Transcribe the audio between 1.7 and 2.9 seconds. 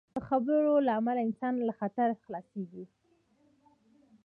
خطر خلاصېږي.